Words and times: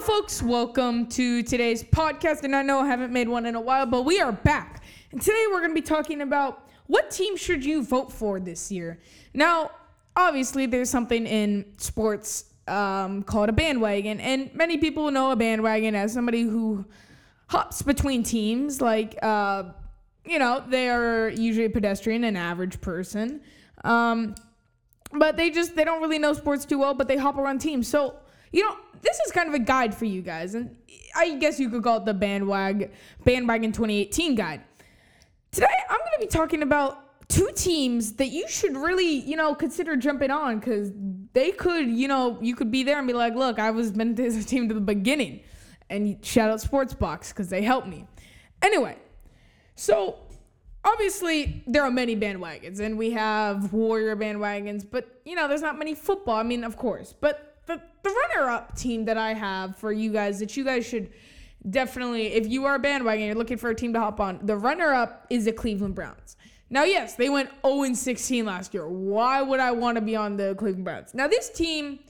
Hello, 0.00 0.20
folks. 0.20 0.40
Welcome 0.44 1.08
to 1.08 1.42
today's 1.42 1.82
podcast. 1.82 2.44
And 2.44 2.54
I 2.54 2.62
know 2.62 2.78
I 2.78 2.86
haven't 2.86 3.12
made 3.12 3.28
one 3.28 3.46
in 3.46 3.56
a 3.56 3.60
while, 3.60 3.84
but 3.84 4.02
we 4.02 4.20
are 4.20 4.30
back. 4.30 4.84
And 5.10 5.20
today 5.20 5.44
we're 5.50 5.58
going 5.58 5.72
to 5.72 5.74
be 5.74 5.82
talking 5.82 6.20
about 6.20 6.68
what 6.86 7.10
team 7.10 7.36
should 7.36 7.64
you 7.64 7.82
vote 7.82 8.12
for 8.12 8.38
this 8.38 8.70
year. 8.70 9.00
Now, 9.34 9.72
obviously, 10.14 10.66
there's 10.66 10.88
something 10.88 11.26
in 11.26 11.64
sports 11.78 12.44
um, 12.68 13.24
called 13.24 13.48
a 13.48 13.52
bandwagon, 13.52 14.20
and 14.20 14.54
many 14.54 14.78
people 14.78 15.10
know 15.10 15.32
a 15.32 15.36
bandwagon 15.36 15.96
as 15.96 16.12
somebody 16.12 16.42
who 16.42 16.84
hops 17.48 17.82
between 17.82 18.22
teams. 18.22 18.80
Like, 18.80 19.18
uh, 19.20 19.64
you 20.24 20.38
know, 20.38 20.62
they 20.68 20.90
are 20.90 21.30
usually 21.30 21.66
a 21.66 21.70
pedestrian, 21.70 22.22
an 22.22 22.36
average 22.36 22.80
person. 22.80 23.40
Um, 23.82 24.36
but 25.10 25.36
they 25.36 25.50
just 25.50 25.74
they 25.74 25.82
don't 25.82 26.00
really 26.00 26.20
know 26.20 26.34
sports 26.34 26.64
too 26.64 26.78
well, 26.78 26.94
but 26.94 27.08
they 27.08 27.16
hop 27.16 27.36
around 27.36 27.58
teams. 27.58 27.88
So 27.88 28.14
you 28.52 28.64
know, 28.64 28.76
this 29.02 29.18
is 29.20 29.32
kind 29.32 29.48
of 29.48 29.54
a 29.54 29.58
guide 29.58 29.94
for 29.94 30.04
you 30.04 30.22
guys, 30.22 30.54
and 30.54 30.76
I 31.14 31.36
guess 31.36 31.60
you 31.60 31.70
could 31.70 31.82
call 31.82 31.98
it 31.98 32.04
the 32.04 32.14
bandwagon 32.14 32.90
bandwagon 33.24 33.72
2018 33.72 34.34
guide. 34.34 34.62
Today, 35.52 35.66
I'm 35.88 35.98
going 35.98 36.12
to 36.14 36.20
be 36.20 36.26
talking 36.26 36.62
about 36.62 37.28
two 37.28 37.50
teams 37.54 38.12
that 38.14 38.28
you 38.28 38.48
should 38.48 38.76
really, 38.76 39.08
you 39.20 39.36
know, 39.36 39.54
consider 39.54 39.96
jumping 39.96 40.30
on 40.30 40.58
because 40.58 40.90
they 41.32 41.52
could, 41.52 41.88
you 41.88 42.08
know, 42.08 42.38
you 42.40 42.54
could 42.54 42.70
be 42.70 42.82
there 42.82 42.98
and 42.98 43.06
be 43.06 43.12
like, 43.12 43.34
look, 43.34 43.58
I 43.58 43.70
was 43.70 43.92
been 43.92 44.14
to 44.16 44.22
this 44.22 44.44
team 44.44 44.68
to 44.68 44.74
the 44.74 44.80
beginning, 44.80 45.40
and 45.90 46.24
shout 46.24 46.50
out 46.50 46.60
SportsBx 46.60 47.30
because 47.30 47.48
they 47.48 47.62
helped 47.62 47.88
me. 47.88 48.06
Anyway, 48.62 48.96
so 49.74 50.18
obviously 50.84 51.62
there 51.66 51.82
are 51.82 51.90
many 51.90 52.16
bandwagons 52.16 52.80
and 52.80 52.96
we 52.96 53.10
have 53.10 53.72
warrior 53.72 54.16
bandwagons 54.16 54.86
but 54.88 55.20
you 55.24 55.34
know 55.34 55.48
there's 55.48 55.60
not 55.60 55.78
many 55.78 55.94
football 55.94 56.36
i 56.36 56.42
mean 56.42 56.64
of 56.64 56.76
course 56.76 57.14
but 57.20 57.47
the, 57.68 57.80
the 58.02 58.10
runner-up 58.10 58.76
team 58.76 59.04
that 59.04 59.16
i 59.16 59.32
have 59.32 59.76
for 59.76 59.92
you 59.92 60.12
guys 60.12 60.40
that 60.40 60.56
you 60.56 60.64
guys 60.64 60.84
should 60.84 61.10
definitely 61.70 62.28
if 62.28 62.46
you 62.48 62.64
are 62.64 62.76
a 62.76 62.78
bandwagon 62.78 63.26
you're 63.26 63.34
looking 63.34 63.58
for 63.58 63.70
a 63.70 63.74
team 63.74 63.92
to 63.92 64.00
hop 64.00 64.20
on 64.20 64.40
the 64.42 64.56
runner-up 64.56 65.26
is 65.30 65.44
the 65.44 65.52
cleveland 65.52 65.94
browns. 65.94 66.36
Now 66.70 66.84
yes 66.84 67.14
they 67.14 67.28
went 67.28 67.50
0 67.64 67.94
16 67.94 68.44
last 68.44 68.74
year. 68.74 68.88
Why 68.88 69.42
would 69.42 69.60
i 69.60 69.70
want 69.70 69.96
to 69.96 70.00
be 70.00 70.16
on 70.16 70.36
the 70.36 70.54
cleveland 70.56 70.84
browns? 70.84 71.14
Now 71.14 71.28
this 71.28 71.50
team 71.50 72.00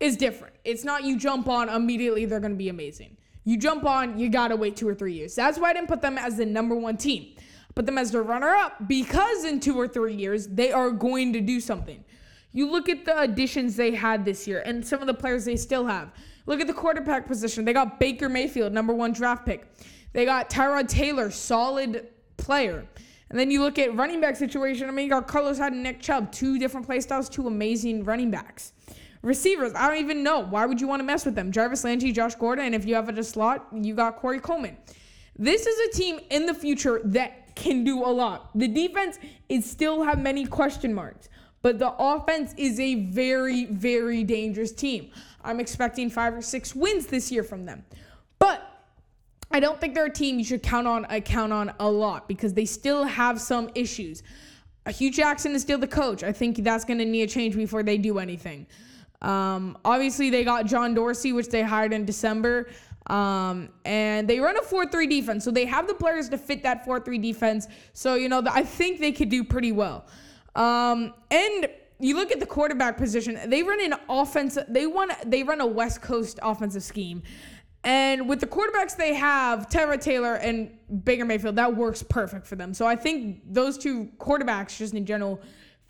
is 0.00 0.16
different. 0.16 0.54
It's 0.64 0.84
not 0.84 1.04
you 1.04 1.18
jump 1.18 1.48
on 1.48 1.68
immediately 1.68 2.24
they're 2.24 2.40
going 2.40 2.52
to 2.52 2.58
be 2.58 2.68
amazing. 2.68 3.16
You 3.44 3.58
jump 3.58 3.84
on 3.84 4.18
you 4.18 4.28
gotta 4.28 4.56
wait 4.56 4.76
two 4.76 4.88
or 4.88 4.94
three 4.94 5.14
years. 5.14 5.34
That's 5.34 5.58
why 5.58 5.70
i 5.70 5.72
didn't 5.72 5.88
put 5.88 6.02
them 6.02 6.18
as 6.18 6.36
the 6.36 6.46
number 6.46 6.74
one 6.74 6.96
team. 6.96 7.34
Put 7.74 7.86
them 7.86 7.98
as 7.98 8.12
the 8.12 8.22
runner 8.22 8.54
up 8.54 8.86
because 8.86 9.44
in 9.44 9.58
two 9.58 9.76
or 9.78 9.88
three 9.88 10.14
years 10.14 10.46
they 10.46 10.70
are 10.70 10.90
going 10.90 11.32
to 11.32 11.40
do 11.40 11.58
something. 11.58 12.04
You 12.54 12.70
look 12.70 12.88
at 12.88 13.04
the 13.04 13.20
additions 13.20 13.74
they 13.74 13.90
had 13.90 14.24
this 14.24 14.46
year 14.46 14.60
and 14.60 14.86
some 14.86 15.00
of 15.00 15.08
the 15.08 15.14
players 15.14 15.44
they 15.44 15.56
still 15.56 15.84
have. 15.86 16.12
Look 16.46 16.60
at 16.60 16.68
the 16.68 16.72
quarterback 16.72 17.26
position. 17.26 17.64
They 17.64 17.72
got 17.72 17.98
Baker 17.98 18.28
Mayfield, 18.28 18.72
number 18.72 18.94
one 18.94 19.12
draft 19.12 19.44
pick. 19.44 19.66
They 20.12 20.24
got 20.24 20.48
Tyrod 20.48 20.88
Taylor, 20.88 21.32
solid 21.32 22.06
player. 22.36 22.86
And 23.30 23.38
then 23.38 23.50
you 23.50 23.60
look 23.60 23.80
at 23.80 23.96
running 23.96 24.20
back 24.20 24.36
situation. 24.36 24.88
I 24.88 24.92
mean, 24.92 25.06
you 25.06 25.10
got 25.10 25.26
Carlos 25.26 25.58
Hyde 25.58 25.72
and 25.72 25.82
Nick 25.82 26.00
Chubb, 26.00 26.30
two 26.30 26.56
different 26.58 26.86
play 26.86 27.00
styles, 27.00 27.28
two 27.28 27.48
amazing 27.48 28.04
running 28.04 28.30
backs. 28.30 28.72
Receivers, 29.22 29.72
I 29.74 29.88
don't 29.88 29.98
even 29.98 30.22
know. 30.22 30.38
Why 30.38 30.64
would 30.64 30.80
you 30.80 30.86
want 30.86 31.00
to 31.00 31.04
mess 31.04 31.24
with 31.24 31.34
them? 31.34 31.50
Jarvis 31.50 31.82
Landry, 31.82 32.12
Josh 32.12 32.36
Gordon, 32.36 32.66
and 32.66 32.74
if 32.74 32.84
you 32.84 32.94
have 32.94 33.08
a 33.08 33.24
slot, 33.24 33.66
you 33.72 33.94
got 33.94 34.16
Corey 34.16 34.38
Coleman. 34.38 34.76
This 35.36 35.66
is 35.66 35.88
a 35.88 35.98
team 35.98 36.20
in 36.30 36.46
the 36.46 36.54
future 36.54 37.00
that 37.06 37.56
can 37.56 37.82
do 37.82 38.04
a 38.04 38.12
lot. 38.12 38.56
The 38.56 38.68
defense 38.68 39.18
is 39.48 39.68
still 39.68 40.04
have 40.04 40.20
many 40.20 40.46
question 40.46 40.94
marks, 40.94 41.28
but 41.64 41.78
the 41.78 41.94
offense 41.98 42.54
is 42.58 42.78
a 42.78 43.06
very, 43.06 43.64
very 43.64 44.22
dangerous 44.22 44.70
team. 44.70 45.10
I'm 45.42 45.60
expecting 45.60 46.10
five 46.10 46.34
or 46.34 46.42
six 46.42 46.74
wins 46.74 47.06
this 47.06 47.32
year 47.32 47.42
from 47.42 47.64
them. 47.64 47.82
But 48.38 48.60
I 49.50 49.60
don't 49.60 49.80
think 49.80 49.94
they're 49.94 50.04
a 50.04 50.12
team 50.12 50.38
you 50.38 50.44
should 50.44 50.62
count 50.62 50.86
on 50.86 51.06
uh, 51.06 51.20
count 51.20 51.54
on 51.54 51.72
a 51.80 51.90
lot 51.90 52.28
because 52.28 52.52
they 52.52 52.66
still 52.66 53.04
have 53.04 53.40
some 53.40 53.70
issues. 53.74 54.22
Uh, 54.84 54.92
Hue 54.92 55.10
Jackson 55.10 55.52
is 55.52 55.62
still 55.62 55.78
the 55.78 55.88
coach. 55.88 56.22
I 56.22 56.32
think 56.32 56.58
that's 56.58 56.84
going 56.84 56.98
to 56.98 57.06
need 57.06 57.22
a 57.22 57.26
change 57.26 57.56
before 57.56 57.82
they 57.82 57.96
do 57.96 58.18
anything. 58.18 58.66
Um, 59.22 59.78
obviously, 59.86 60.28
they 60.28 60.44
got 60.44 60.66
John 60.66 60.92
Dorsey, 60.92 61.32
which 61.32 61.48
they 61.48 61.62
hired 61.62 61.94
in 61.94 62.04
December. 62.04 62.68
Um, 63.06 63.70
and 63.86 64.28
they 64.28 64.38
run 64.38 64.58
a 64.58 64.62
4 64.62 64.88
3 64.88 65.06
defense. 65.06 65.44
So 65.44 65.50
they 65.50 65.64
have 65.64 65.86
the 65.86 65.94
players 65.94 66.28
to 66.28 66.36
fit 66.36 66.62
that 66.64 66.84
4 66.84 67.00
3 67.00 67.16
defense. 67.16 67.68
So, 67.94 68.16
you 68.16 68.28
know, 68.28 68.42
I 68.50 68.64
think 68.64 69.00
they 69.00 69.12
could 69.12 69.30
do 69.30 69.42
pretty 69.42 69.72
well. 69.72 70.04
Um, 70.54 71.14
and 71.30 71.68
you 71.98 72.16
look 72.16 72.32
at 72.32 72.40
the 72.40 72.46
quarterback 72.46 72.96
position, 72.96 73.38
they 73.48 73.62
run 73.62 73.80
an 73.80 73.94
offense, 74.08 74.58
they 74.68 74.86
want 74.86 75.12
they 75.24 75.42
run 75.42 75.60
a 75.60 75.66
West 75.66 76.02
Coast 76.02 76.38
offensive 76.42 76.82
scheme. 76.82 77.22
And 77.84 78.28
with 78.28 78.40
the 78.40 78.46
quarterbacks 78.46 78.96
they 78.96 79.12
have, 79.14 79.68
Tyrod 79.68 80.00
Taylor 80.00 80.36
and 80.36 80.70
Baker 81.04 81.26
Mayfield, 81.26 81.56
that 81.56 81.76
works 81.76 82.02
perfect 82.02 82.46
for 82.46 82.56
them. 82.56 82.72
So 82.72 82.86
I 82.86 82.96
think 82.96 83.42
those 83.46 83.76
two 83.76 84.08
quarterbacks, 84.18 84.78
just 84.78 84.94
in 84.94 85.04
general, 85.04 85.40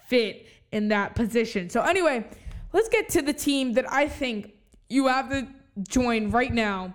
fit 0.08 0.46
in 0.72 0.88
that 0.88 1.14
position. 1.14 1.70
So 1.70 1.82
anyway, 1.82 2.28
let's 2.72 2.88
get 2.88 3.08
to 3.10 3.22
the 3.22 3.32
team 3.32 3.74
that 3.74 3.90
I 3.90 4.08
think 4.08 4.54
you 4.88 5.06
have 5.06 5.30
to 5.30 5.46
join 5.88 6.30
right 6.30 6.52
now 6.52 6.94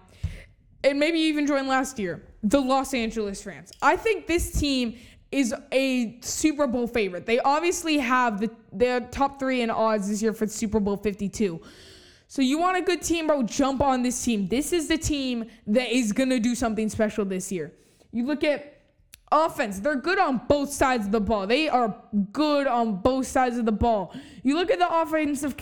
and 0.83 0.99
maybe 0.99 1.19
even 1.19 1.47
joined 1.47 1.67
last 1.67 1.97
year, 1.97 2.23
the 2.43 2.59
Los 2.59 2.93
Angeles 2.93 3.45
Rams. 3.45 3.71
I 3.81 3.95
think 3.95 4.27
this 4.27 4.51
team 4.59 4.97
is 5.31 5.53
a 5.71 6.17
Super 6.21 6.67
Bowl 6.67 6.87
favorite. 6.87 7.25
They 7.25 7.39
obviously 7.39 7.97
have 7.97 8.41
the 8.41 8.49
their 8.71 9.01
top 9.01 9.39
three 9.39 9.61
in 9.61 9.69
odds 9.69 10.09
this 10.09 10.21
year 10.21 10.33
for 10.33 10.47
Super 10.47 10.79
Bowl 10.79 10.97
52. 10.97 11.61
So 12.27 12.41
you 12.41 12.59
want 12.59 12.77
a 12.77 12.81
good 12.81 13.01
team, 13.01 13.27
bro? 13.27 13.43
Jump 13.43 13.81
on 13.81 14.03
this 14.03 14.23
team. 14.23 14.47
This 14.47 14.71
is 14.71 14.87
the 14.87 14.97
team 14.97 15.45
that 15.67 15.89
is 15.89 16.11
gonna 16.11 16.39
do 16.39 16.55
something 16.55 16.89
special 16.89 17.25
this 17.25 17.51
year. 17.51 17.73
You 18.11 18.25
look 18.25 18.43
at 18.43 18.81
offense; 19.31 19.79
they're 19.79 19.95
good 19.95 20.19
on 20.19 20.41
both 20.47 20.71
sides 20.71 21.05
of 21.05 21.11
the 21.11 21.21
ball. 21.21 21.47
They 21.47 21.69
are 21.69 21.95
good 22.31 22.67
on 22.67 22.97
both 22.97 23.27
sides 23.27 23.57
of 23.57 23.65
the 23.65 23.71
ball. 23.71 24.13
You 24.43 24.55
look 24.55 24.71
at 24.71 24.79
the 24.79 25.01
offensive 25.01 25.55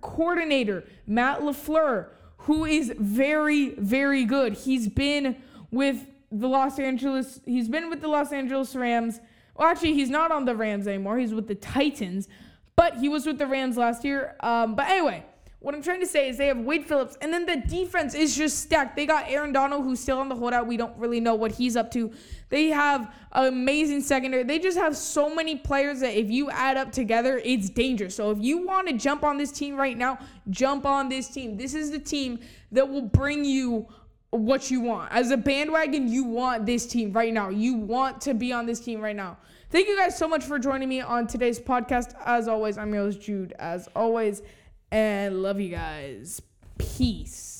coordinator, 0.00 0.84
Matt 1.06 1.40
LaFleur 1.40 2.10
who 2.44 2.64
is 2.64 2.92
very, 2.98 3.70
very 3.70 4.24
good. 4.24 4.54
He's 4.54 4.88
been 4.88 5.36
with 5.70 6.06
the 6.30 6.48
Los 6.48 6.78
Angeles, 6.78 7.40
he's 7.44 7.68
been 7.68 7.90
with 7.90 8.00
the 8.00 8.08
Los 8.08 8.32
Angeles 8.32 8.74
Rams. 8.74 9.20
Well, 9.56 9.68
actually, 9.68 9.94
he's 9.94 10.10
not 10.10 10.30
on 10.30 10.44
the 10.44 10.54
Rams 10.54 10.86
anymore. 10.86 11.18
He's 11.18 11.34
with 11.34 11.48
the 11.48 11.54
Titans, 11.54 12.28
but 12.76 12.96
he 12.96 13.08
was 13.08 13.26
with 13.26 13.38
the 13.38 13.46
Rams 13.46 13.76
last 13.76 14.04
year. 14.04 14.36
Um, 14.40 14.74
but 14.74 14.88
anyway, 14.88 15.24
what 15.60 15.74
I'm 15.74 15.82
trying 15.82 16.00
to 16.00 16.06
say 16.06 16.30
is 16.30 16.38
they 16.38 16.46
have 16.46 16.58
Wade 16.58 16.86
Phillips, 16.86 17.18
and 17.20 17.30
then 17.30 17.44
the 17.44 17.56
defense 17.56 18.14
is 18.14 18.34
just 18.34 18.60
stacked. 18.60 18.96
They 18.96 19.04
got 19.04 19.28
Aaron 19.28 19.52
Donald, 19.52 19.84
who's 19.84 20.00
still 20.00 20.18
on 20.18 20.30
the 20.30 20.34
holdout. 20.34 20.66
We 20.66 20.78
don't 20.78 20.96
really 20.96 21.20
know 21.20 21.34
what 21.34 21.52
he's 21.52 21.76
up 21.76 21.90
to. 21.90 22.10
They 22.48 22.68
have 22.68 23.14
amazing 23.32 24.00
secondary. 24.00 24.42
They 24.42 24.58
just 24.58 24.78
have 24.78 24.96
so 24.96 25.34
many 25.34 25.56
players 25.56 26.00
that 26.00 26.18
if 26.18 26.30
you 26.30 26.50
add 26.50 26.78
up 26.78 26.92
together, 26.92 27.42
it's 27.44 27.68
dangerous. 27.68 28.14
So 28.14 28.30
if 28.30 28.38
you 28.40 28.66
want 28.66 28.88
to 28.88 28.94
jump 28.94 29.22
on 29.22 29.36
this 29.36 29.52
team 29.52 29.76
right 29.76 29.98
now, 29.98 30.18
jump 30.48 30.86
on 30.86 31.10
this 31.10 31.28
team. 31.28 31.58
This 31.58 31.74
is 31.74 31.90
the 31.90 31.98
team 31.98 32.38
that 32.72 32.88
will 32.88 33.02
bring 33.02 33.44
you 33.44 33.86
what 34.30 34.70
you 34.70 34.80
want. 34.80 35.12
As 35.12 35.30
a 35.30 35.36
bandwagon, 35.36 36.08
you 36.08 36.24
want 36.24 36.66
this 36.66 36.86
team 36.86 37.12
right 37.12 37.32
now. 37.32 37.48
You 37.48 37.74
want 37.74 38.20
to 38.22 38.34
be 38.34 38.52
on 38.52 38.66
this 38.66 38.80
team 38.80 39.00
right 39.00 39.16
now. 39.16 39.36
Thank 39.70 39.88
you 39.88 39.96
guys 39.96 40.16
so 40.18 40.28
much 40.28 40.44
for 40.44 40.58
joining 40.58 40.88
me 40.88 41.00
on 41.00 41.26
today's 41.26 41.60
podcast. 41.60 42.14
As 42.24 42.48
always, 42.48 42.78
I'm 42.78 42.92
your 42.92 43.04
host, 43.04 43.20
Jude. 43.20 43.52
As 43.58 43.88
always, 43.94 44.42
and 44.90 45.42
love 45.42 45.60
you 45.60 45.70
guys. 45.70 46.42
Peace. 46.78 47.59